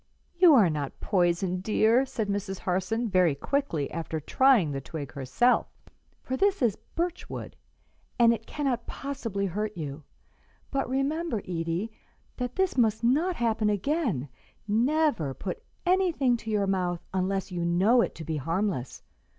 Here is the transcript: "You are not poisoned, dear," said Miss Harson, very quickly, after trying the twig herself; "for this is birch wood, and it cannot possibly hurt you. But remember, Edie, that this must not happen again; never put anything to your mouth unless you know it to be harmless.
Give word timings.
"You 0.33 0.55
are 0.55 0.67
not 0.71 0.99
poisoned, 0.99 1.61
dear," 1.61 2.07
said 2.07 2.27
Miss 2.27 2.57
Harson, 2.57 3.07
very 3.07 3.35
quickly, 3.35 3.91
after 3.91 4.19
trying 4.19 4.71
the 4.71 4.81
twig 4.81 5.13
herself; 5.13 5.67
"for 6.23 6.35
this 6.35 6.63
is 6.63 6.75
birch 6.95 7.29
wood, 7.29 7.55
and 8.17 8.33
it 8.33 8.47
cannot 8.47 8.87
possibly 8.87 9.45
hurt 9.45 9.77
you. 9.77 10.01
But 10.71 10.89
remember, 10.89 11.41
Edie, 11.41 11.91
that 12.37 12.55
this 12.55 12.79
must 12.79 13.03
not 13.03 13.35
happen 13.35 13.69
again; 13.69 14.27
never 14.67 15.35
put 15.35 15.61
anything 15.85 16.35
to 16.37 16.49
your 16.49 16.65
mouth 16.65 17.05
unless 17.13 17.51
you 17.51 17.63
know 17.63 18.01
it 18.01 18.15
to 18.15 18.23
be 18.23 18.37
harmless. 18.37 19.03